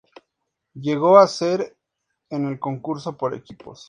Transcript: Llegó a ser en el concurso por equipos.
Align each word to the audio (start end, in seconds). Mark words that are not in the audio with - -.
Llegó 0.73 1.19
a 1.19 1.27
ser 1.27 1.77
en 2.31 2.47
el 2.47 2.59
concurso 2.59 3.15
por 3.15 3.35
equipos. 3.35 3.79